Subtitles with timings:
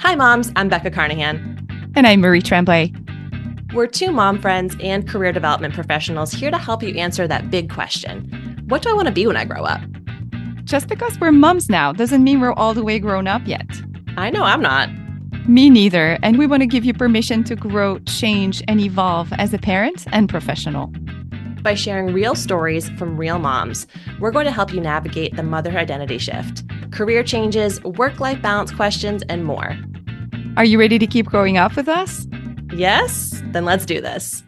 [0.00, 0.52] Hi, moms.
[0.54, 1.92] I'm Becca Carnahan.
[1.96, 2.92] And I'm Marie Tremblay.
[3.74, 7.68] We're two mom friends and career development professionals here to help you answer that big
[7.68, 9.80] question What do I want to be when I grow up?
[10.62, 13.66] Just because we're moms now doesn't mean we're all the way grown up yet.
[14.16, 14.88] I know I'm not.
[15.48, 16.16] Me neither.
[16.22, 20.04] And we want to give you permission to grow, change, and evolve as a parent
[20.12, 20.92] and professional.
[21.62, 23.88] By sharing real stories from real moms,
[24.20, 26.62] we're going to help you navigate the motherhood identity shift,
[26.98, 29.78] career changes, work life balance questions, and more.
[30.56, 32.26] Are you ready to keep growing up with us?
[32.74, 33.40] Yes?
[33.52, 34.42] Then let's do this.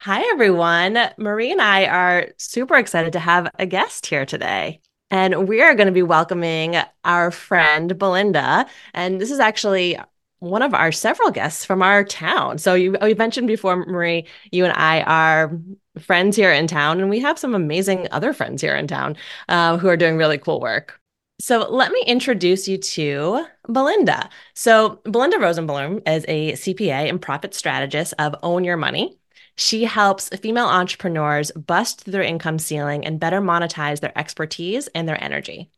[0.00, 0.98] Hi, everyone.
[1.18, 4.80] Marie and I are super excited to have a guest here today.
[5.12, 8.66] And we are going to be welcoming our friend Belinda.
[8.92, 9.96] And this is actually
[10.40, 12.58] one of our several guests from our town.
[12.58, 15.56] So you, you mentioned before, Marie, you and I are
[16.00, 19.16] friends here in town, and we have some amazing other friends here in town
[19.48, 21.00] uh, who are doing really cool work.
[21.40, 24.30] So let me introduce you to Belinda.
[24.54, 29.18] So Belinda Rosenblum is a CPA and profit strategist of Own Your Money.
[29.56, 35.08] She helps female entrepreneurs bust through their income ceiling and better monetize their expertise and
[35.08, 35.70] their energy.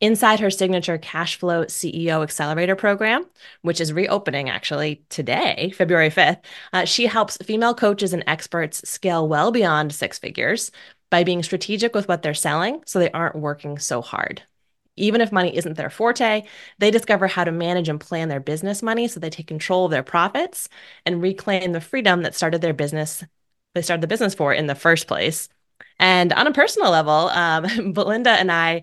[0.00, 3.26] Inside her signature cash flow CEO accelerator program,
[3.62, 6.40] which is reopening actually today, February 5th,
[6.72, 10.70] uh, she helps female coaches and experts scale well beyond six figures
[11.10, 14.42] by being strategic with what they're selling so they aren't working so hard.
[14.96, 16.44] Even if money isn't their forte,
[16.78, 19.90] they discover how to manage and plan their business money so they take control of
[19.90, 20.68] their profits
[21.04, 23.24] and reclaim the freedom that started their business,
[23.74, 25.48] they started the business for in the first place.
[25.98, 28.82] And on a personal level, um, Belinda and I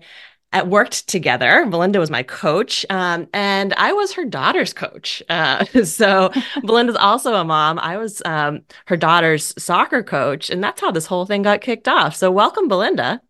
[0.52, 1.66] at worked together.
[1.68, 5.22] Belinda was my coach, um, and I was her daughter's coach.
[5.28, 6.30] Uh, so
[6.62, 7.78] Belinda's also a mom.
[7.80, 11.88] I was um, her daughter's soccer coach, and that's how this whole thing got kicked
[11.88, 12.14] off.
[12.14, 13.20] So welcome, Belinda.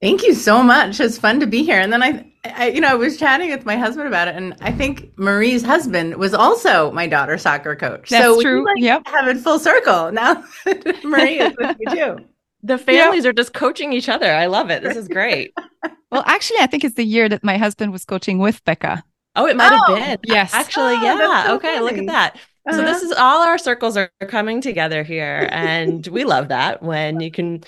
[0.00, 1.00] Thank you so much.
[1.00, 1.80] It's fun to be here.
[1.80, 4.54] And then I, I, you know, I was chatting with my husband about it, and
[4.60, 8.10] I think Marie's husband was also my daughter's soccer coach.
[8.10, 8.64] That's so true.
[8.64, 9.02] like yep.
[9.06, 10.44] Have it full circle now.
[11.04, 12.16] Marie is with you too.
[12.64, 13.30] The families yep.
[13.30, 14.32] are just coaching each other.
[14.32, 14.82] I love it.
[14.82, 15.54] This is great.
[16.10, 19.04] well, actually, I think it's the year that my husband was coaching with Becca.
[19.36, 20.34] Oh, it might oh, have been.
[20.34, 20.52] Yes.
[20.52, 21.46] Actually, oh, yeah.
[21.46, 21.84] So okay, funny.
[21.84, 22.34] look at that.
[22.34, 22.76] Uh-huh.
[22.76, 27.20] So this is all our circles are coming together here, and we love that when
[27.20, 27.62] you can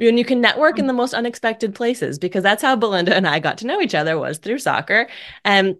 [0.00, 3.38] and you can network in the most unexpected places because that's how Belinda and I
[3.38, 5.08] got to know each other was through soccer.
[5.44, 5.76] And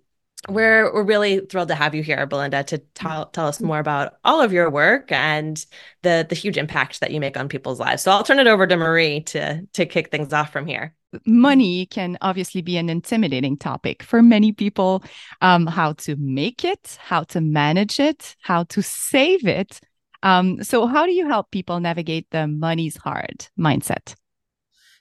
[0.48, 4.14] we're we're really thrilled to have you here, Belinda, to tell tell us more about
[4.24, 5.64] all of your work and
[6.02, 8.02] the the huge impact that you make on people's lives.
[8.02, 10.94] So I'll turn it over to Marie to to kick things off from here.
[11.26, 15.04] Money can obviously be an intimidating topic for many people.
[15.40, 19.80] Um, how to make it, how to manage it, how to save it,
[20.24, 24.14] um, so, how do you help people navigate the money's hard mindset?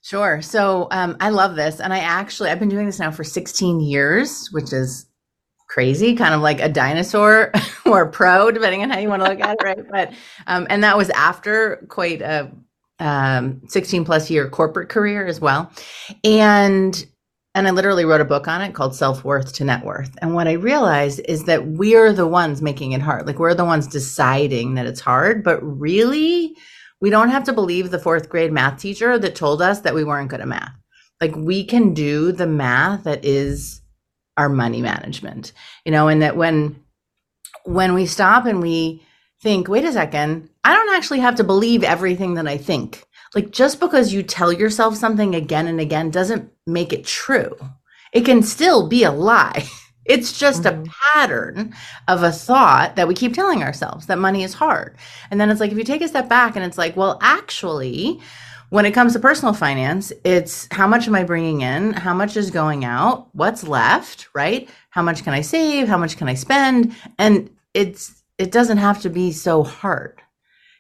[0.04, 0.42] Sure.
[0.42, 1.80] So, um, I love this.
[1.80, 5.06] And I actually, I've been doing this now for 16 years, which is
[5.70, 7.54] crazy, kind of like a dinosaur
[7.86, 9.90] or a pro, depending on how you want to look at it, right?
[9.90, 10.14] But,
[10.46, 12.52] um, and that was after quite a
[13.00, 15.72] um, 16 plus year corporate career as well.
[16.24, 17.06] And
[17.56, 20.16] and I literally wrote a book on it called Self Worth to Net Worth.
[20.22, 23.28] And what I realized is that we're the ones making it hard.
[23.28, 26.56] Like we're the ones deciding that it's hard, but really,
[27.00, 30.04] we don't have to believe the fourth grade math teacher that told us that we
[30.04, 30.74] weren't good at math.
[31.20, 33.82] Like we can do the math that is
[34.38, 35.54] our money management,
[35.86, 36.82] you know, and that when
[37.66, 39.04] when we stop and we
[39.42, 43.52] think, wait a second, I don't actually have to believe everything that I think like
[43.52, 47.56] just because you tell yourself something again and again doesn't make it true.
[48.12, 49.68] It can still be a lie.
[50.06, 50.84] It's just mm-hmm.
[50.84, 51.74] a pattern
[52.10, 54.98] of a thought that we keep telling ourselves that money is hard.
[55.32, 58.20] And then it's like, if you take a step back and it's like, well, actually,
[58.70, 61.94] when it comes to personal finance, it's how much am I bringing in?
[61.94, 63.30] How much is going out?
[63.34, 64.70] What's left, right?
[64.90, 65.88] How much can I save?
[65.88, 66.94] How much can I spend?
[67.18, 70.22] And it's, it doesn't have to be so hard.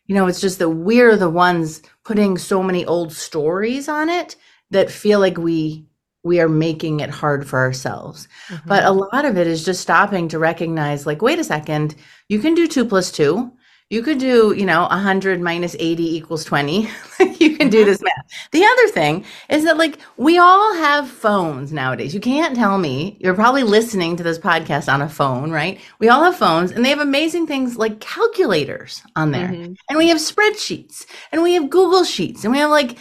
[0.07, 4.35] You know, it's just that we're the ones putting so many old stories on it
[4.71, 5.85] that feel like we
[6.25, 8.29] we are making it hard for ourselves.
[8.47, 8.69] Mm-hmm.
[8.69, 11.95] But a lot of it is just stopping to recognize like, wait a second,
[12.29, 13.51] you can do two plus two
[13.93, 16.89] you could do, you know, 100 minus 80 equals 20.
[17.39, 17.85] you can do mm-hmm.
[17.85, 18.49] this math.
[18.51, 22.11] The other thing is that, like, we all have phones nowadays.
[22.11, 25.79] You can't tell me you're probably listening to this podcast on a phone, right?
[25.99, 29.49] We all have phones and they have amazing things like calculators on there.
[29.49, 29.73] Mm-hmm.
[29.89, 32.97] And we have spreadsheets and we have Google Sheets and we have like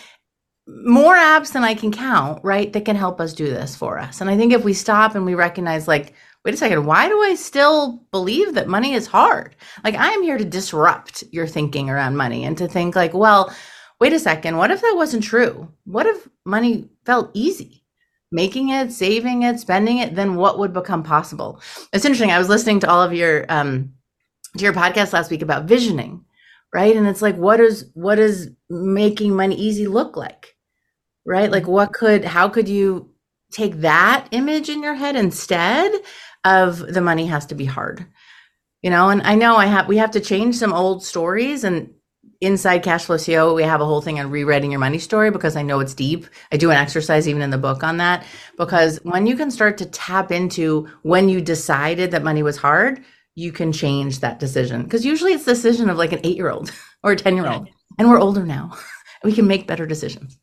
[0.66, 2.70] more apps than I can count, right?
[2.70, 4.20] That can help us do this for us.
[4.20, 7.20] And I think if we stop and we recognize, like, wait a second, why do
[7.22, 9.54] I still believe that money is hard?
[9.84, 13.54] Like, I'm here to disrupt your thinking around money and to think, like, well,
[14.00, 15.68] wait a second, what if that wasn't true?
[15.84, 17.82] What if money felt easy?
[18.32, 21.60] making it, saving it, spending it, then what would become possible?
[21.92, 22.30] It's interesting.
[22.30, 23.92] I was listening to all of your um
[24.56, 26.24] to your podcast last week about visioning,
[26.74, 26.96] right?
[26.96, 30.56] And it's like what is what is making money easy look like?
[31.24, 31.50] Right?
[31.50, 33.10] Like what could how could you
[33.52, 35.92] take that image in your head instead
[36.44, 38.06] of the money has to be hard?
[38.82, 41.94] You know, and I know I have we have to change some old stories and
[42.42, 45.62] inside Cashflow CEO, we have a whole thing on rewriting your money story because I
[45.62, 46.26] know it's deep.
[46.50, 48.26] I do an exercise even in the book on that
[48.58, 53.04] because when you can start to tap into when you decided that money was hard,
[53.36, 54.82] you can change that decision.
[54.82, 56.72] Because usually it's the decision of like an eight year old
[57.04, 57.68] or a 10 year old.
[57.98, 58.76] And we're older now.
[59.24, 60.36] we can make better decisions.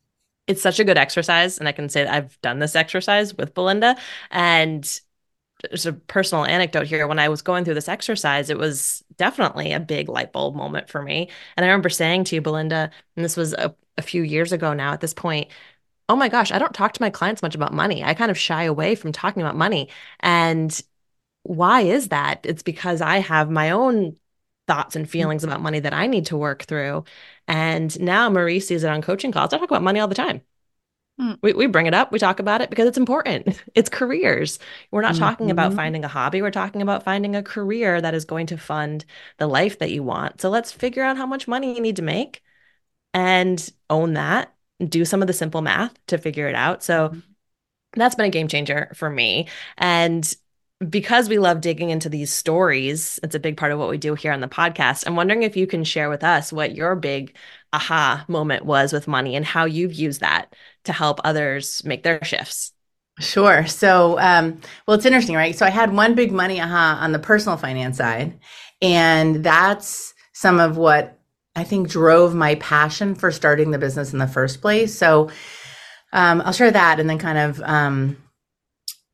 [0.50, 1.58] It's such a good exercise.
[1.58, 3.96] And I can say that I've done this exercise with Belinda.
[4.30, 5.00] And
[5.62, 7.06] there's a personal anecdote here.
[7.06, 10.88] When I was going through this exercise, it was definitely a big light bulb moment
[10.88, 11.30] for me.
[11.56, 14.72] And I remember saying to you, Belinda, and this was a, a few years ago
[14.72, 15.48] now at this point,
[16.08, 18.02] oh my gosh, I don't talk to my clients much about money.
[18.02, 19.88] I kind of shy away from talking about money.
[20.20, 20.80] And
[21.44, 22.40] why is that?
[22.44, 24.16] It's because I have my own
[24.70, 27.02] thoughts and feelings about money that I need to work through.
[27.48, 29.52] And now Marie sees it on coaching calls.
[29.52, 30.42] I talk about money all the time.
[31.18, 31.32] Hmm.
[31.42, 33.60] We, we bring it up, we talk about it because it's important.
[33.74, 34.60] It's careers.
[34.92, 35.24] We're not mm-hmm.
[35.24, 35.76] talking about mm-hmm.
[35.76, 36.40] finding a hobby.
[36.40, 39.04] We're talking about finding a career that is going to fund
[39.38, 40.40] the life that you want.
[40.40, 42.42] So let's figure out how much money you need to make
[43.12, 44.54] and own that.
[44.78, 46.84] Do some of the simple math to figure it out.
[46.84, 47.20] So mm-hmm.
[47.94, 49.48] that's been a game changer for me.
[49.76, 50.32] And
[50.88, 54.14] because we love digging into these stories, it's a big part of what we do
[54.14, 55.04] here on the podcast.
[55.06, 57.36] I'm wondering if you can share with us what your big
[57.72, 60.54] aha moment was with money and how you've used that
[60.84, 62.72] to help others make their shifts.
[63.18, 63.66] Sure.
[63.66, 65.54] So, um, well, it's interesting, right?
[65.54, 68.38] So, I had one big money aha on the personal finance side,
[68.80, 71.18] and that's some of what
[71.54, 74.96] I think drove my passion for starting the business in the first place.
[74.96, 75.28] So,
[76.14, 78.16] um, I'll share that and then kind of um,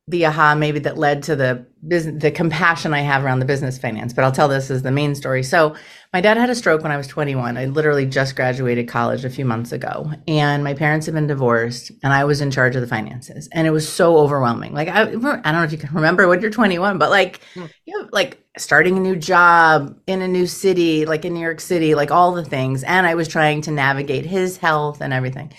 [0.09, 3.77] the aha maybe that led to the business the compassion I have around the business
[3.77, 4.13] finance.
[4.13, 5.43] But I'll tell this as the main story.
[5.43, 5.75] So
[6.13, 7.57] my dad had a stroke when I was 21.
[7.57, 11.91] I literally just graduated college a few months ago, and my parents had been divorced,
[12.03, 14.73] and I was in charge of the finances, and it was so overwhelming.
[14.73, 17.65] Like I, I don't know if you can remember when you're 21, but like hmm.
[17.85, 21.59] you know, like starting a new job in a new city, like in New York
[21.59, 25.51] City, like all the things, and I was trying to navigate his health and everything,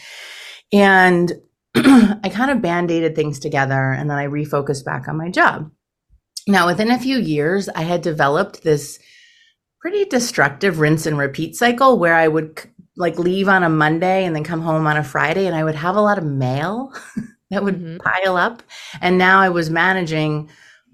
[0.72, 1.30] and
[1.74, 5.70] I kind of band aided things together and then I refocused back on my job.
[6.46, 8.98] Now, within a few years, I had developed this
[9.80, 12.60] pretty destructive rinse and repeat cycle where I would
[12.96, 15.76] like leave on a Monday and then come home on a Friday and I would
[15.76, 16.92] have a lot of mail
[17.50, 17.98] that would mm-hmm.
[17.98, 18.62] pile up.
[19.00, 20.50] And now I was managing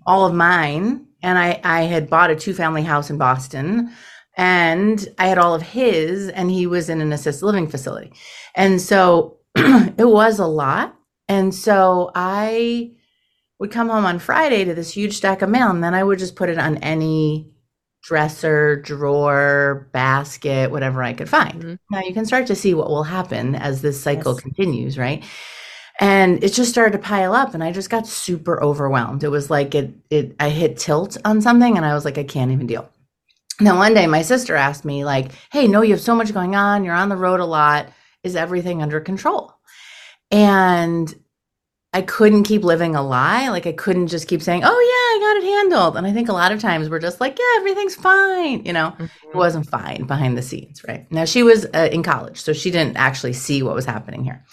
[0.06, 3.90] all of mine and I, I had bought a two family house in Boston
[4.36, 8.12] and I had all of his and he was in an assisted living facility.
[8.54, 9.38] And so
[9.96, 10.96] it was a lot.
[11.28, 12.92] And so I
[13.58, 16.18] would come home on Friday to this huge stack of mail, and then I would
[16.18, 17.50] just put it on any
[18.02, 21.62] dresser, drawer, basket, whatever I could find.
[21.62, 21.74] Mm-hmm.
[21.90, 24.42] Now you can start to see what will happen as this cycle yes.
[24.42, 25.24] continues, right?
[26.00, 29.24] And it just started to pile up and I just got super overwhelmed.
[29.24, 32.24] It was like it it I hit tilt on something and I was like, I
[32.24, 32.90] can't even deal.
[33.60, 36.56] Now one day my sister asked me, like, hey, no, you have so much going
[36.56, 37.88] on, you're on the road a lot
[38.24, 39.54] is everything under control?
[40.30, 41.14] And
[41.94, 43.50] I couldn't keep living a lie.
[43.50, 46.28] Like I couldn't just keep saying, "Oh yeah, I got it handled." And I think
[46.28, 49.04] a lot of times we're just like, "Yeah, everything's fine." You know, mm-hmm.
[49.04, 51.10] it wasn't fine behind the scenes, right?
[51.12, 54.44] Now she was uh, in college, so she didn't actually see what was happening here.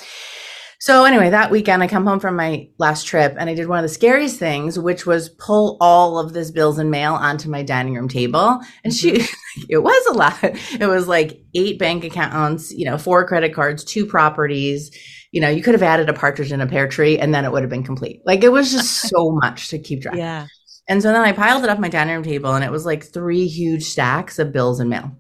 [0.82, 3.78] So anyway, that weekend I come home from my last trip and I did one
[3.78, 7.62] of the scariest things, which was pull all of this bills and mail onto my
[7.62, 8.60] dining room table.
[8.84, 9.62] And she, mm-hmm.
[9.70, 10.40] it was a lot.
[10.44, 14.90] It was like eight bank accounts, you know, four credit cards, two properties.
[15.32, 17.52] You know, you could have added a partridge in a pear tree and then it
[17.52, 18.24] would have been complete.
[18.26, 20.16] Like it was just so much to keep track.
[20.16, 20.48] Yeah.
[20.88, 23.04] And so then I piled it up my dining room table and it was like
[23.04, 25.16] three huge stacks of bills and mail.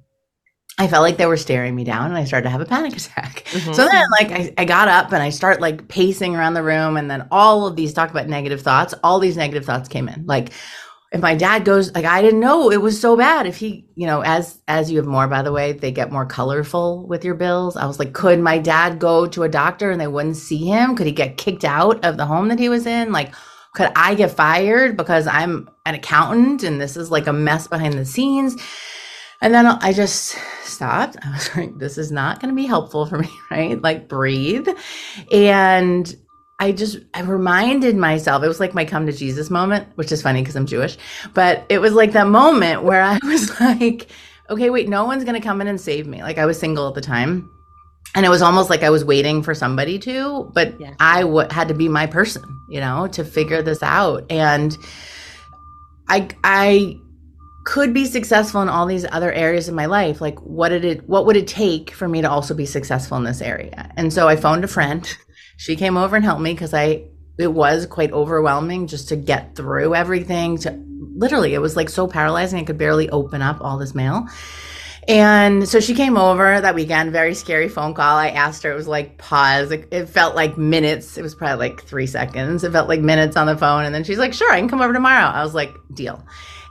[0.78, 2.96] I felt like they were staring me down and I started to have a panic
[2.96, 3.44] attack.
[3.52, 3.74] Mm-hmm.
[3.74, 6.96] So then like I, I got up and I start like pacing around the room
[6.96, 10.26] and then all of these talk about negative thoughts, all these negative thoughts came in.
[10.26, 10.52] Like
[11.12, 13.46] if my dad goes like I didn't know it was so bad.
[13.46, 16.26] If he, you know, as as you have more by the way, they get more
[16.26, 17.76] colorful with your bills.
[17.76, 20.96] I was like, could my dad go to a doctor and they wouldn't see him?
[20.96, 23.12] Could he get kicked out of the home that he was in?
[23.12, 23.34] Like
[23.74, 27.96] could I get fired because I'm an accountant and this is like a mess behind
[27.96, 28.56] the scenes?
[29.42, 31.18] And then I just stopped.
[31.24, 33.82] I was like, this is not going to be helpful for me, right?
[33.82, 34.68] Like, breathe.
[35.32, 36.16] And
[36.60, 40.22] I just, I reminded myself, it was like my come to Jesus moment, which is
[40.22, 40.98] funny because I'm Jewish,
[41.34, 44.10] but it was like that moment where I was like,
[44.50, 46.22] okay, wait, no one's going to come in and save me.
[46.22, 47.50] Like, I was single at the time.
[48.16, 50.96] and it was almost like I was waiting for somebody to, but yeah.
[51.00, 54.26] I w- had to be my person, you know, to figure this out.
[54.30, 54.78] And
[56.10, 57.01] I, I
[57.64, 60.22] could be successful in all these other areas of my life.
[60.22, 63.24] Like, what did it, what would it take for me to also be successful in
[63.24, 63.92] this area?
[63.96, 65.08] And so I phoned a friend.
[65.58, 67.06] She came over and helped me because I,
[67.38, 70.58] it was quite overwhelming just to get through everything.
[70.60, 70.72] To
[71.16, 72.60] literally, it was like so paralyzing.
[72.60, 74.28] I could barely open up all this mail.
[75.08, 78.18] And so she came over that weekend, very scary phone call.
[78.18, 79.72] I asked her, it was like pause.
[79.72, 81.18] It, it, felt like minutes.
[81.18, 82.64] It was probably like three seconds.
[82.64, 83.86] It felt like minutes on the phone.
[83.86, 85.26] And then she's like, sure, I can come over tomorrow.
[85.26, 86.24] I was like, deal.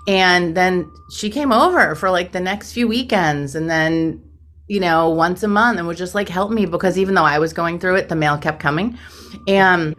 [0.08, 3.54] And then she came over for like the next few weekends.
[3.54, 4.22] And then,
[4.66, 7.38] you know, once a month and would just like help me because even though I
[7.38, 8.98] was going through it, the mail kept coming.
[9.46, 9.94] And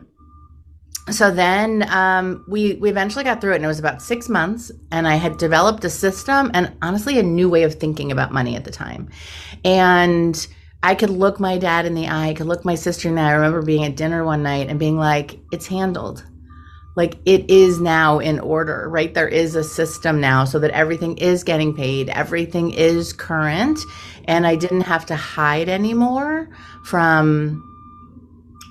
[1.10, 4.72] so then um, we we eventually got through it and it was about six months.
[4.92, 8.56] And i had developed a system and honestly a new way of thinking about money
[8.56, 9.10] at the time.
[9.66, 10.48] And
[10.84, 13.22] i could look my dad in the eye i could look my sister in the
[13.22, 13.30] eye.
[13.30, 16.24] I remember being at dinner one night and being like it's handled
[16.96, 21.18] like it is now in order right there is a system now so that everything
[21.18, 23.80] is getting paid everything is current
[24.26, 26.50] and i didn't have to hide anymore
[26.84, 27.64] from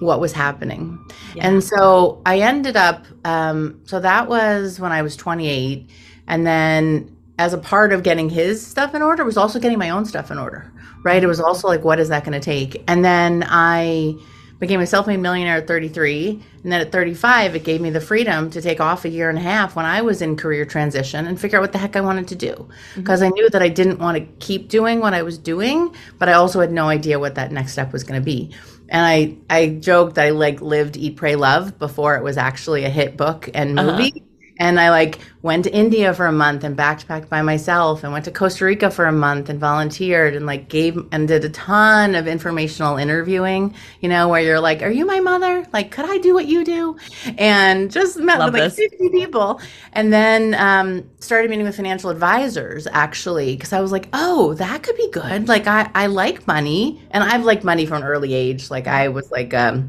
[0.00, 0.98] what was happening.
[1.34, 1.46] Yeah.
[1.46, 5.88] And so I ended up, um, so that was when I was 28.
[6.26, 9.90] And then as a part of getting his stuff in order was also getting my
[9.90, 10.72] own stuff in order,
[11.04, 11.22] right?
[11.22, 12.82] It was also like, what is that going to take?
[12.88, 14.16] And then I
[14.60, 18.50] became a self-made millionaire at 33 and then at 35 it gave me the freedom
[18.50, 21.40] to take off a year and a half when i was in career transition and
[21.40, 23.32] figure out what the heck i wanted to do because mm-hmm.
[23.32, 26.34] i knew that i didn't want to keep doing what i was doing but i
[26.34, 28.54] also had no idea what that next step was going to be
[28.90, 32.90] and I I joked I like lived Eat Pray Love before it was actually a
[32.90, 33.92] hit book and uh-huh.
[33.92, 34.12] movie.
[34.16, 34.26] Uh-huh.
[34.60, 38.26] And I like went to India for a month and backpacked by myself and went
[38.26, 42.14] to Costa Rica for a month and volunteered and like gave and did a ton
[42.14, 45.66] of informational interviewing, you know, where you're like, Are you my mother?
[45.72, 46.98] Like, could I do what you do?
[47.38, 49.62] And just met Love with like 50 people.
[49.94, 54.82] And then um, started meeting with financial advisors actually, because I was like, Oh, that
[54.82, 55.48] could be good.
[55.48, 58.70] Like I, I like money and I've liked money from an early age.
[58.70, 59.88] Like I was like um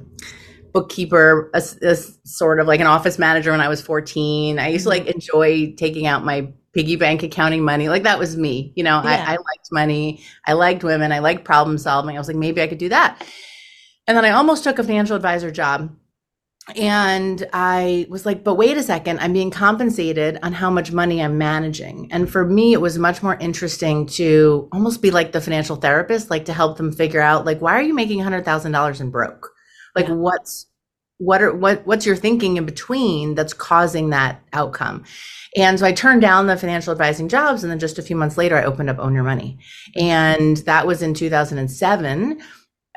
[0.74, 4.60] bookkeeper, a, a, sort of like an office manager when I was 14.
[4.60, 5.12] I used to like mm-hmm.
[5.12, 7.90] enjoy taking out my piggy bank accounting money.
[7.90, 8.74] Like that was me.
[8.76, 9.26] You know, yeah.
[9.28, 10.24] I, I liked money.
[10.46, 11.12] I liked women.
[11.12, 12.16] I liked problem solving.
[12.16, 13.26] I was like, maybe I could do that.
[14.08, 15.96] And then I almost took a financial advisor job.
[16.76, 21.22] And I was like, but wait a second, I'm being compensated on how much money
[21.22, 22.08] I'm managing.
[22.12, 26.30] And for me, it was much more interesting to almost be like the financial therapist,
[26.30, 29.52] like to help them figure out, like, why are you making $100,000 and broke?
[29.96, 30.14] Like yeah.
[30.14, 30.68] what's
[31.18, 35.04] what are what what's your thinking in between that's causing that outcome?
[35.56, 38.38] And so i turned down the financial advising jobs and then just a few months
[38.38, 39.60] later i opened up own your money.
[39.96, 42.42] And that was in 2007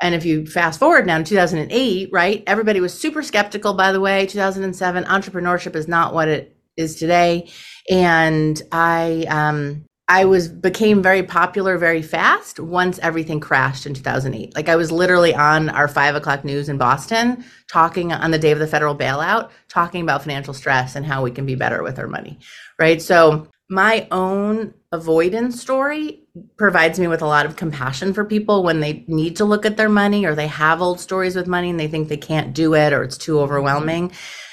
[0.01, 4.01] and if you fast forward now in 2008 right everybody was super skeptical by the
[4.01, 7.49] way 2007 entrepreneurship is not what it is today.
[7.91, 14.55] And i um I was became very popular very fast once everything crashed in 2008.
[14.55, 18.51] Like I was literally on our five o'clock news in Boston, talking on the day
[18.51, 21.97] of the federal bailout, talking about financial stress and how we can be better with
[21.97, 22.37] our money.
[22.77, 23.01] Right.
[23.01, 26.21] So my own avoidance story
[26.55, 29.75] provides me with a lot of compassion for people when they need to look at
[29.75, 32.75] their money or they have old stories with money and they think they can't do
[32.75, 33.43] it or it's too mm-hmm.
[33.43, 34.11] overwhelming.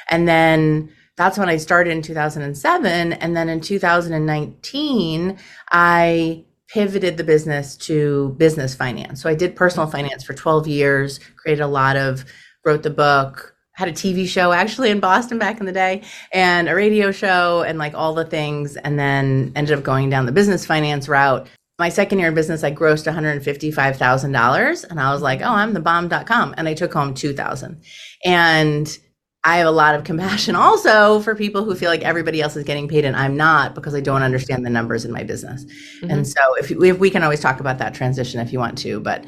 [0.08, 3.12] And then that's when I started in 2007.
[3.12, 5.38] And then in 2019,
[5.70, 9.22] I pivoted the business to business finance.
[9.22, 12.24] So I did personal finance for 12 years, created a lot of,
[12.64, 16.02] wrote the book, had a TV show actually in Boston back in the day
[16.32, 18.76] and a radio show and like all the things.
[18.76, 21.46] And then ended up going down the business finance route.
[21.78, 25.80] My second year in business, I grossed $155,000 and I was like, oh, I'm the
[25.80, 26.54] bomb.com.
[26.56, 27.82] And I took home 2000
[28.24, 28.98] And
[29.44, 32.64] I have a lot of compassion also for people who feel like everybody else is
[32.64, 35.64] getting paid and I'm not because I don't understand the numbers in my business.
[35.64, 36.10] Mm-hmm.
[36.10, 39.00] And so if, if we can always talk about that transition if you want to,
[39.00, 39.24] but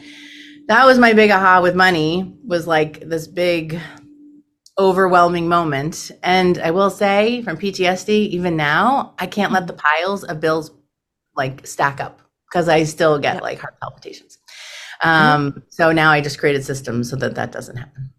[0.69, 3.79] that was my big aha with money was like this big
[4.79, 6.11] overwhelming moment.
[6.23, 10.71] And I will say from PTSD, even now, I can't let the piles of bills
[11.37, 14.39] like stack up because I still get like heart palpitations.
[15.03, 15.59] Um, mm-hmm.
[15.69, 18.14] So now I just created systems so that that doesn't happen.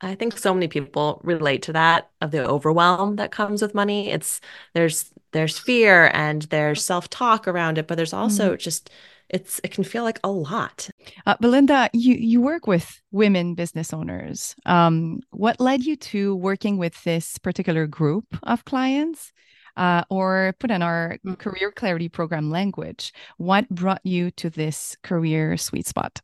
[0.00, 4.10] I think so many people relate to that of the overwhelm that comes with money.
[4.10, 4.40] It's
[4.74, 8.58] there's there's fear and there's self-talk around it, but there's also mm.
[8.58, 8.90] just
[9.28, 10.88] it's it can feel like a lot.
[11.26, 14.54] Uh, Belinda, you you work with women business owners.
[14.66, 19.32] Um, what led you to working with this particular group of clients?
[19.76, 21.38] Uh, or put in our mm.
[21.38, 26.20] career clarity program language, what brought you to this career sweet spot?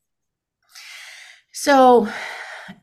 [1.53, 2.09] So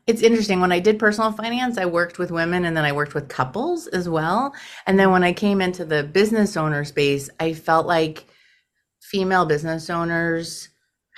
[0.06, 0.60] it's interesting.
[0.60, 3.86] When I did personal finance, I worked with women and then I worked with couples
[3.88, 4.54] as well.
[4.86, 8.26] And then when I came into the business owner space, I felt like
[9.00, 10.68] female business owners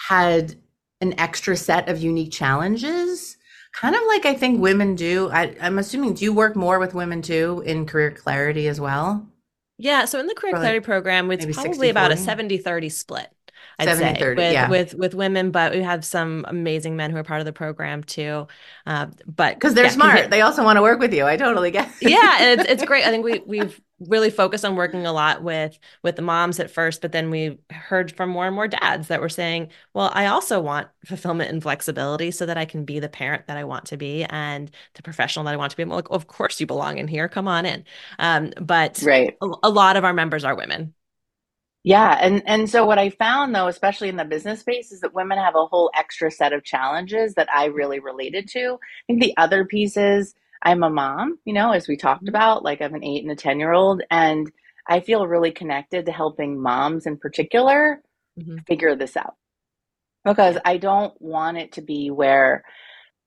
[0.09, 0.55] had
[1.01, 3.37] an extra set of unique challenges
[3.75, 5.29] kind of like I think women do.
[5.31, 9.27] I, am assuming, do you work more with women too in career clarity as well?
[9.77, 10.05] Yeah.
[10.05, 13.31] So in the career clarity program, it's probably 60, about a 70 30 split.
[13.79, 14.69] I'd 70, say 30, with, yeah.
[14.69, 18.03] with with women, but we have some amazing men who are part of the program
[18.03, 18.47] too.
[18.87, 21.27] Uh, but because they're yeah, smart, they also want to work with you.
[21.27, 21.89] I totally get.
[22.01, 22.11] It.
[22.11, 23.05] yeah, and it's, it's great.
[23.05, 26.71] I think we we've really focused on working a lot with with the moms at
[26.71, 30.27] first but then we heard from more and more dads that were saying well i
[30.27, 33.85] also want fulfillment and flexibility so that i can be the parent that i want
[33.85, 36.67] to be and the professional that i want to be I'm like of course you
[36.67, 37.85] belong in here come on in
[38.19, 39.37] um, but right.
[39.41, 40.93] a, a lot of our members are women
[41.85, 45.15] yeah, and and so what I found though, especially in the business space, is that
[45.15, 48.75] women have a whole extra set of challenges that I really related to.
[48.75, 52.31] I think the other piece is I'm a mom, you know, as we talked mm-hmm.
[52.31, 54.03] about, like I have an eight and a 10 year old.
[54.11, 54.51] And
[54.89, 58.01] I feel really connected to helping moms in particular
[58.39, 58.59] mm-hmm.
[58.67, 59.35] figure this out.
[60.25, 62.65] Because I don't want it to be where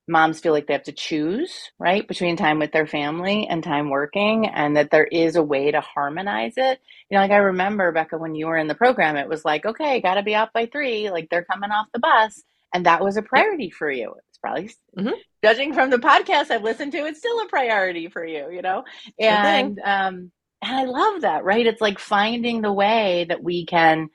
[0.07, 3.89] moms feel like they have to choose, right, between time with their family and time
[3.89, 6.79] working, and that there is a way to harmonize it.
[7.09, 9.65] You know, like I remember, Becca, when you were in the program, it was like,
[9.65, 12.43] okay, got to be off by three, like they're coming off the bus.
[12.73, 14.15] And that was a priority for you.
[14.29, 15.17] It's probably mm-hmm.
[15.43, 18.83] judging from the podcast I've listened to, it's still a priority for you, you know?
[19.19, 21.65] And um and I love that, right?
[21.65, 24.09] It's like finding the way that we can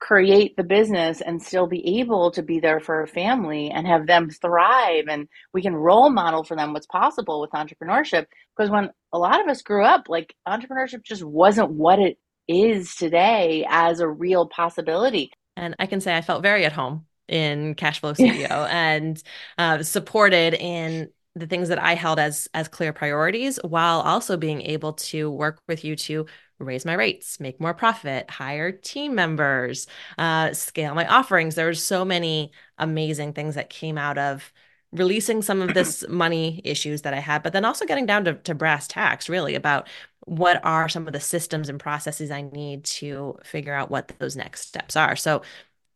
[0.00, 4.06] create the business and still be able to be there for a family and have
[4.06, 8.26] them thrive and we can role model for them what's possible with entrepreneurship.
[8.56, 12.94] Because when a lot of us grew up like entrepreneurship just wasn't what it is
[12.94, 15.30] today as a real possibility.
[15.56, 19.22] And i can say i felt very at home in Cashflow CEO and
[19.58, 24.62] uh, supported in the things that I held as as clear priorities, while also being
[24.62, 26.26] able to work with you to
[26.58, 29.86] raise my rates, make more profit, hire team members,
[30.16, 31.54] uh, scale my offerings.
[31.54, 34.52] There were so many amazing things that came out of
[34.92, 38.34] releasing some of this money issues that I had, but then also getting down to,
[38.34, 39.88] to brass tacks, really about
[40.24, 44.36] what are some of the systems and processes I need to figure out what those
[44.36, 45.16] next steps are.
[45.16, 45.42] So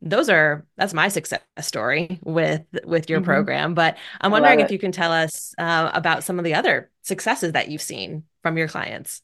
[0.03, 3.27] those are that's my success story with with your mm-hmm.
[3.27, 6.91] program but i'm wondering if you can tell us uh, about some of the other
[7.03, 9.23] successes that you've seen from your clients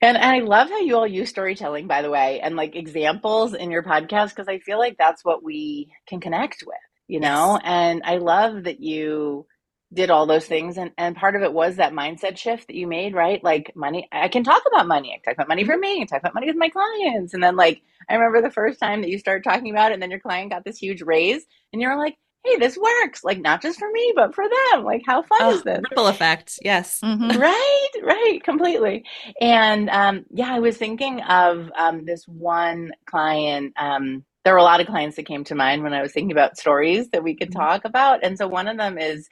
[0.00, 3.54] and, and i love how you all use storytelling by the way and like examples
[3.54, 6.76] in your podcast because i feel like that's what we can connect with
[7.08, 7.52] you know?
[7.54, 7.62] Yes.
[7.64, 9.46] and i love that you
[9.92, 12.86] did all those things and and part of it was that mindset shift that you
[12.86, 13.42] made right?
[13.42, 15.12] Like money i can talk about money.
[15.12, 15.80] I can talk about money for mm-hmm.
[15.80, 15.94] me.
[15.94, 17.34] I can talk about money with my clients.
[17.34, 20.02] And then like i remember the first time that you started talking about it and
[20.02, 23.24] then your client got this huge raise and you're like hey this works.
[23.24, 24.84] Like not just for me but for them.
[24.84, 25.80] Like how fun oh, is this?
[25.90, 26.58] ripple effect.
[26.62, 27.00] Yes.
[27.02, 27.38] Mm-hmm.
[27.38, 29.04] right right completely.
[29.40, 34.64] And um yeah i was thinking of um this one client um there were a
[34.64, 37.34] lot of clients that came to mind when i was thinking about stories that we
[37.34, 37.60] could mm-hmm.
[37.60, 38.24] talk about.
[38.24, 39.28] And so one of them is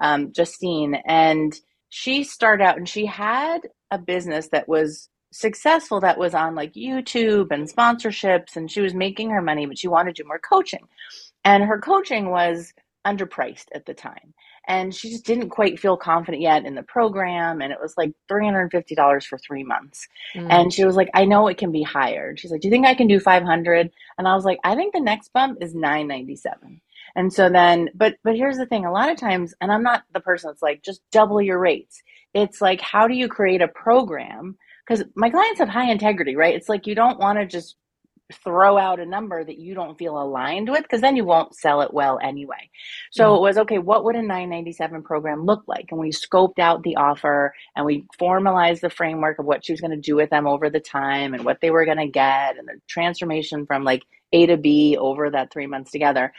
[0.00, 1.58] um, Justine, and
[1.90, 6.74] she started out and she had a business that was successful that was on like
[6.74, 10.38] YouTube and sponsorships, and she was making her money, but she wanted to do more
[10.38, 10.86] coaching.
[11.44, 12.72] And her coaching was
[13.06, 14.34] underpriced at the time.
[14.66, 17.62] And she just didn't quite feel confident yet in the program.
[17.62, 20.06] And it was like $350 for three months.
[20.36, 20.48] Mm.
[20.50, 22.36] And she was like, I know it can be higher.
[22.36, 23.90] She's like, Do you think I can do 500?
[24.18, 26.80] And I was like, I think the next bump is 997.
[27.16, 30.04] And so then, but but here's the thing: a lot of times, and I'm not
[30.12, 32.02] the person that's like just double your rates.
[32.34, 34.56] It's like how do you create a program?
[34.86, 36.54] Because my clients have high integrity, right?
[36.54, 37.76] It's like you don't want to just
[38.32, 41.80] throw out a number that you don't feel aligned with because then you won't sell
[41.80, 42.70] it well anyway.
[43.10, 43.36] So mm-hmm.
[43.36, 45.86] it was okay, what would a 997 program look like?
[45.90, 49.80] And we scoped out the offer and we formalized the framework of what she was
[49.80, 52.58] going to do with them over the time and what they were going to get
[52.58, 56.32] and the transformation from like A to B over that 3 months together.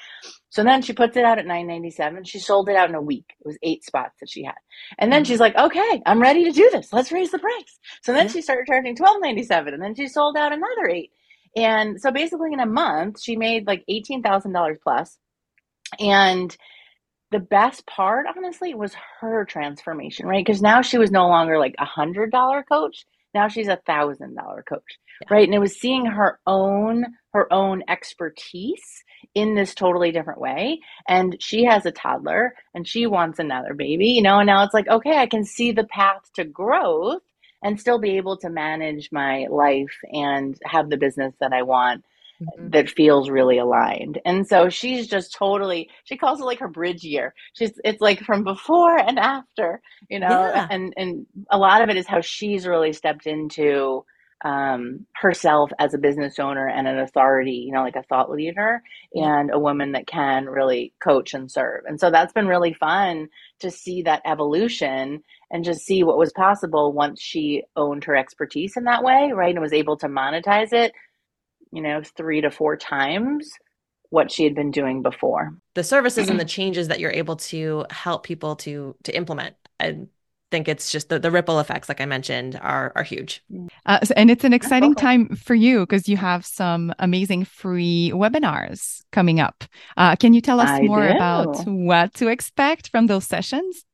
[0.49, 2.23] So then she puts it out at 997.
[2.23, 3.33] She sold it out in a week.
[3.39, 4.55] It was eight spots that she had.
[4.99, 5.31] And then mm-hmm.
[5.31, 6.93] she's like, okay, I'm ready to do this.
[6.93, 7.79] Let's raise the price.
[8.03, 11.11] So then she started charging 1297 and then she sold out another eight.
[11.55, 15.17] And so basically in a month, she made like $18,000 plus.
[15.99, 16.55] And
[17.31, 20.45] the best part, honestly, was her transformation, right?
[20.45, 23.05] Because now she was no longer like a hundred dollar coach.
[23.33, 25.27] Now she's a thousand dollar coach, yeah.
[25.33, 25.45] right?
[25.47, 29.03] And it was seeing her own her own expertise
[29.35, 30.79] in this totally different way.
[31.07, 34.73] And she has a toddler and she wants another baby, you know, and now it's
[34.73, 37.21] like, okay, I can see the path to growth
[37.63, 42.03] and still be able to manage my life and have the business that I want.
[42.41, 42.69] mm-hmm.
[42.69, 44.19] that feels really aligned.
[44.25, 47.33] And so she's just totally she calls it like her bridge year.
[47.53, 50.67] She's it's like from before and after, you know, yeah.
[50.69, 54.05] and and a lot of it is how she's really stepped into
[54.45, 58.81] um, herself as a business owner and an authority, you know, like a thought leader
[59.13, 61.83] and a woman that can really coach and serve.
[61.85, 63.27] And so that's been really fun
[63.59, 68.77] to see that evolution and just see what was possible once she owned her expertise
[68.77, 69.53] in that way, right?
[69.53, 70.93] And was able to monetize it,
[71.71, 73.51] you know, three to four times
[74.09, 75.53] what she had been doing before.
[75.75, 80.07] The services and the changes that you're able to help people to to implement and
[80.51, 83.43] think it's just the, the ripple effects, like I mentioned, are are huge.
[83.85, 89.03] Uh, and it's an exciting time for you because you have some amazing free webinars
[89.11, 89.63] coming up.
[89.97, 91.15] Uh, can you tell us I more do.
[91.15, 93.85] about what to expect from those sessions?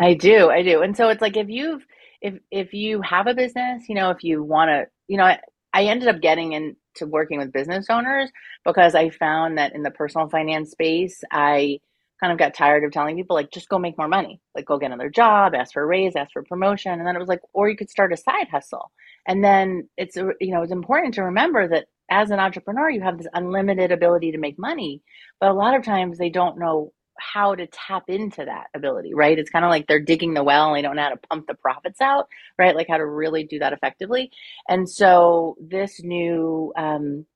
[0.00, 0.82] I do, I do.
[0.82, 1.82] And so it's like if you've
[2.20, 5.40] if if you have a business, you know, if you want to, you know, I,
[5.72, 8.30] I ended up getting into working with business owners
[8.64, 11.80] because I found that in the personal finance space, I
[12.20, 14.76] kind of got tired of telling people like just go make more money like go
[14.76, 17.38] get another job ask for a raise ask for promotion and then it was like
[17.52, 18.90] or you could start a side hustle
[19.28, 23.00] and then it's uh, you know it's important to remember that as an entrepreneur you
[23.00, 25.00] have this unlimited ability to make money
[25.40, 29.38] but a lot of times they don't know how to tap into that ability right
[29.38, 31.46] it's kind of like they're digging the well and they don't know how to pump
[31.46, 32.28] the profits out
[32.58, 34.30] right like how to really do that effectively
[34.68, 37.26] and so this new um,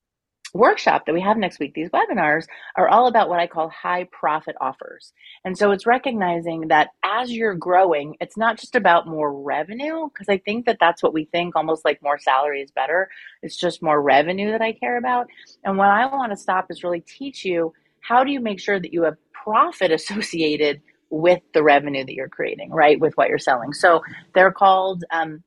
[0.54, 4.08] workshop that we have next week, these webinars are all about what I call high
[4.12, 5.12] profit offers.
[5.44, 10.28] And so it's recognizing that as you're growing, it's not just about more revenue, because
[10.28, 13.08] I think that that's what we think almost like more salary is better.
[13.42, 15.26] It's just more revenue that I care about.
[15.64, 18.78] And what I want to stop is really teach you how do you make sure
[18.80, 22.98] that you have profit associated with the revenue that you're creating, right?
[23.00, 23.72] With what you're selling.
[23.72, 24.02] So
[24.34, 25.42] they're called, um,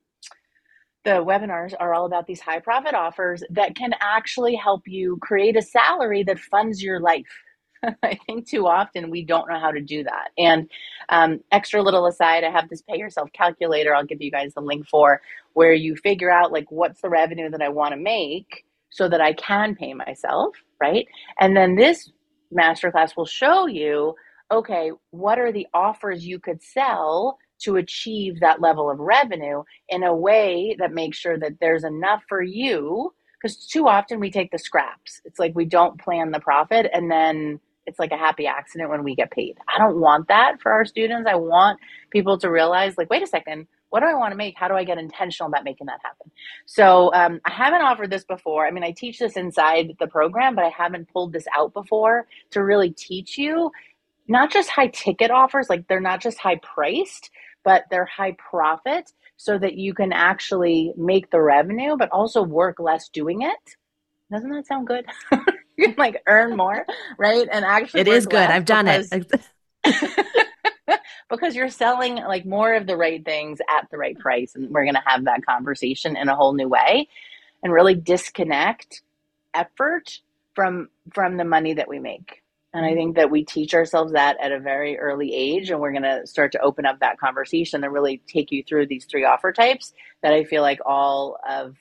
[1.04, 5.56] the webinars are all about these high profit offers that can actually help you create
[5.56, 7.26] a salary that funds your life.
[8.04, 10.30] I think too often we don't know how to do that.
[10.38, 10.70] And
[11.10, 13.96] um, extra little aside, I have this pay yourself calculator.
[13.96, 15.22] I'll give you guys the link for
[15.54, 19.22] where you figure out like what's the revenue that I want to make so that
[19.22, 21.08] I can pay myself, right?
[21.40, 22.12] And then this
[22.54, 24.16] masterclass will show you
[24.52, 30.04] okay, what are the offers you could sell to achieve that level of revenue in
[30.04, 33.14] a way that makes sure that there's enough for you?
[33.42, 35.22] Because too often we take the scraps.
[35.26, 39.04] It's like we don't plan the profit and then it's like a happy accident when
[39.04, 39.58] we get paid.
[39.74, 41.30] I don't want that for our students.
[41.30, 41.80] I want
[42.10, 44.76] people to realize like wait a second what do i want to make how do
[44.76, 46.30] i get intentional about making that happen
[46.66, 50.56] so um, i haven't offered this before i mean i teach this inside the program
[50.56, 53.72] but i haven't pulled this out before to really teach you
[54.28, 57.30] not just high ticket offers like they're not just high priced
[57.66, 62.80] but they're high profit so that you can actually make the revenue, but also work
[62.80, 63.76] less doing it.
[64.32, 65.06] Doesn't that sound good?
[65.78, 66.86] you can like earn more,
[67.18, 67.48] right?
[67.52, 68.50] And actually, it is good.
[68.50, 69.42] I've done because, it.
[71.30, 74.56] because you're selling like more of the right things at the right price.
[74.56, 77.08] And we're going to have that conversation in a whole new way
[77.64, 79.02] and really disconnect
[79.54, 80.20] effort
[80.54, 82.44] from from the money that we make
[82.76, 85.70] and I think that we teach ourselves that at a very early age.
[85.70, 88.88] And we're going to start to open up that conversation and really take you through
[88.88, 91.78] these three offer types that I feel like all of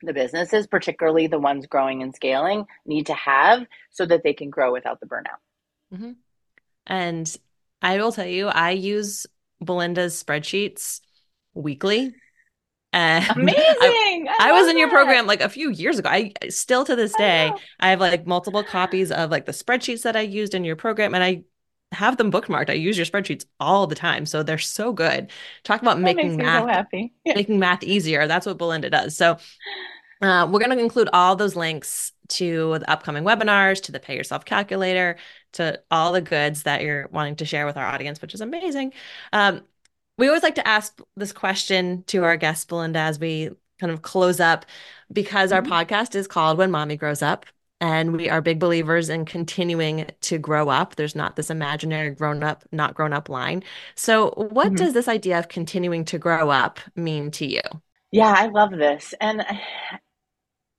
[0.00, 4.48] the businesses, particularly the ones growing and scaling, need to have so that they can
[4.48, 5.42] grow without the burnout.
[5.92, 6.12] Mm-hmm.
[6.86, 7.36] And
[7.82, 9.26] I will tell you, I use
[9.60, 11.00] Belinda's spreadsheets
[11.54, 12.14] weekly
[12.92, 14.28] and Amazing!
[14.28, 14.80] I, I, I was in that.
[14.80, 16.08] your program like a few years ago.
[16.08, 20.02] I still to this day I, I have like multiple copies of like the spreadsheets
[20.02, 21.42] that I used in your program, and I
[21.92, 22.70] have them bookmarked.
[22.70, 25.30] I use your spreadsheets all the time, so they're so good.
[25.64, 27.12] Talk about that making math so happy.
[27.26, 28.26] making math easier.
[28.26, 29.16] That's what Belinda does.
[29.16, 29.36] So
[30.22, 34.16] uh, we're going to include all those links to the upcoming webinars, to the Pay
[34.16, 35.16] Yourself Calculator,
[35.52, 38.92] to all the goods that you're wanting to share with our audience, which is amazing.
[39.32, 39.62] Um,
[40.18, 44.02] we always like to ask this question to our guest, Belinda, as we kind of
[44.02, 44.66] close up,
[45.12, 45.72] because our mm-hmm.
[45.72, 47.46] podcast is called When Mommy Grows Up.
[47.80, 50.96] And we are big believers in continuing to grow up.
[50.96, 53.62] There's not this imaginary grown up, not grown up line.
[53.94, 54.74] So, what mm-hmm.
[54.74, 57.60] does this idea of continuing to grow up mean to you?
[58.10, 59.14] Yeah, I love this.
[59.20, 59.46] And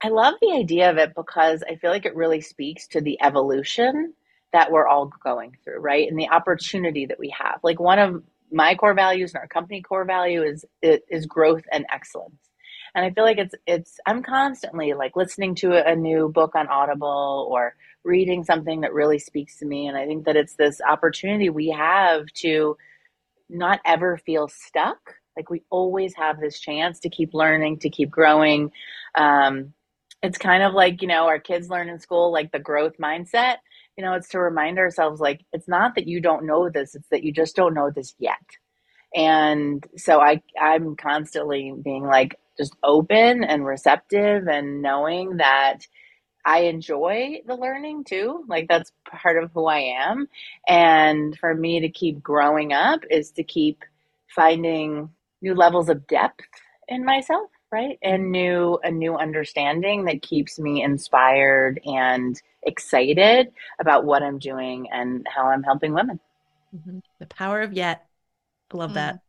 [0.02, 3.22] I love the idea of it because I feel like it really speaks to the
[3.22, 4.14] evolution
[4.54, 6.10] that we're all going through, right?
[6.10, 7.60] And the opportunity that we have.
[7.64, 11.86] Like, one of my core values and our company core value is is growth and
[11.94, 12.50] excellence
[12.96, 16.68] and i feel like it's it's i'm constantly like listening to a, new book on
[16.68, 20.82] audible or reading something that really speaks to me and i think that it's this
[20.88, 22.78] opportunity we have to
[23.50, 28.10] not ever feel stuck like we always have this chance to keep learning to keep
[28.10, 28.72] growing
[29.16, 29.74] um,
[30.22, 33.58] it's kind of like, you know, our kids learn in school, like the growth mindset.
[33.98, 37.10] You know, it's to remind ourselves, like, it's not that you don't know this, it's
[37.10, 38.38] that you just don't know this yet.
[39.16, 45.80] And so I, I'm constantly being like, just open and receptive and knowing that
[46.46, 48.46] I enjoy the learning too.
[48.48, 50.28] Like that's part of who I am.
[50.68, 53.84] And for me to keep growing up is to keep
[54.36, 55.10] finding
[55.42, 56.46] new levels of depth
[56.88, 57.98] in myself, right?
[58.02, 64.88] And new a new understanding that keeps me inspired and excited about what I'm doing
[64.92, 66.20] and how I'm helping women.
[66.76, 67.00] Mm-hmm.
[67.20, 68.06] The power of yet.
[68.74, 68.96] I love mm.
[68.96, 69.20] that.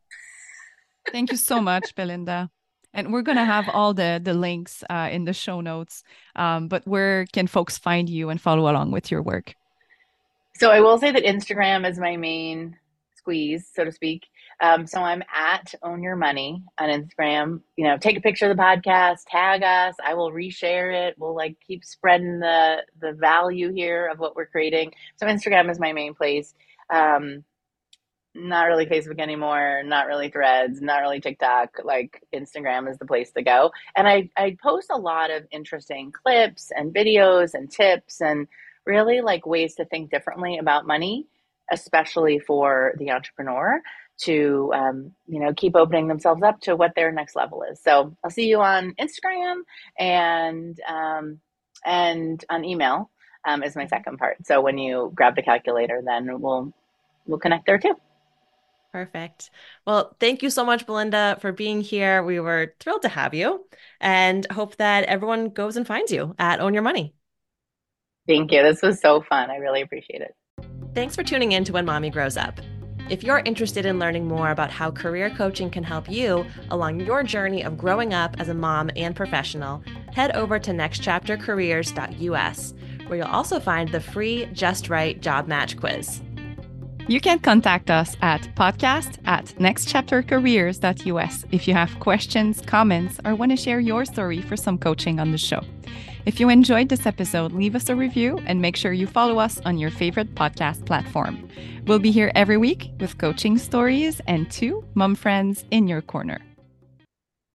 [1.10, 2.50] Thank you so much, Belinda.
[2.92, 6.02] And we're going to have all the the links uh, in the show notes.
[6.34, 9.54] Um, but where can folks find you and follow along with your work?
[10.56, 12.76] So I will say that Instagram is my main
[13.16, 14.26] squeeze, so to speak.
[14.60, 17.62] Um, so I'm at Own Your Money on Instagram.
[17.76, 19.94] You know, take a picture of the podcast, tag us.
[20.04, 21.14] I will reshare it.
[21.18, 24.92] We'll like keep spreading the the value here of what we're creating.
[25.16, 26.54] So Instagram is my main place.
[26.90, 27.44] Um,
[28.34, 31.78] not really Facebook anymore, not really threads, not really TikTok.
[31.82, 33.72] Like Instagram is the place to go.
[33.96, 38.46] And I, I post a lot of interesting clips and videos and tips and
[38.86, 41.26] really like ways to think differently about money,
[41.72, 43.80] especially for the entrepreneur
[44.22, 47.80] to um, you know keep opening themselves up to what their next level is.
[47.82, 49.60] So I'll see you on Instagram
[49.98, 51.40] and um,
[51.84, 53.10] and on email
[53.44, 54.46] um, is my second part.
[54.46, 56.72] So when you grab the calculator, then we'll
[57.26, 57.94] we'll connect there too.
[58.92, 59.50] Perfect.
[59.86, 62.24] Well, thank you so much, Belinda, for being here.
[62.24, 63.66] We were thrilled to have you
[64.00, 67.14] and hope that everyone goes and finds you at Own Your Money.
[68.26, 68.62] Thank you.
[68.62, 69.48] This was so fun.
[69.48, 70.34] I really appreciate it.
[70.92, 72.60] Thanks for tuning in to When Mommy Grows Up.
[73.10, 77.24] If you're interested in learning more about how career coaching can help you along your
[77.24, 82.74] journey of growing up as a mom and professional, head over to nextchaptercareers.us,
[83.08, 86.20] where you'll also find the free Just Right Job Match Quiz.
[87.08, 93.50] You can contact us at podcast at nextchaptercareers.us if you have questions, comments, or want
[93.50, 95.62] to share your story for some coaching on the show.
[96.26, 99.58] If you enjoyed this episode, leave us a review and make sure you follow us
[99.64, 101.48] on your favorite podcast platform.
[101.86, 106.40] We'll be here every week with coaching stories and two mom friends in your corner.